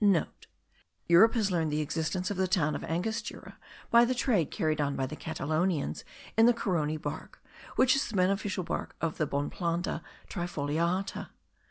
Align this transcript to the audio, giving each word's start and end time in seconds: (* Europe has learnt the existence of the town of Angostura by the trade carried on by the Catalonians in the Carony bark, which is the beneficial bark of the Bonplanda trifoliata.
(* 0.51 1.07
Europe 1.07 1.35
has 1.35 1.51
learnt 1.51 1.69
the 1.69 1.79
existence 1.81 2.31
of 2.31 2.37
the 2.37 2.47
town 2.47 2.73
of 2.73 2.83
Angostura 2.85 3.59
by 3.91 4.03
the 4.03 4.15
trade 4.15 4.49
carried 4.49 4.81
on 4.81 4.95
by 4.95 5.05
the 5.05 5.15
Catalonians 5.15 6.03
in 6.35 6.47
the 6.47 6.55
Carony 6.55 6.97
bark, 6.99 7.39
which 7.75 7.95
is 7.95 8.07
the 8.09 8.15
beneficial 8.17 8.63
bark 8.63 8.95
of 8.99 9.19
the 9.19 9.27
Bonplanda 9.27 10.01
trifoliata. 10.27 11.29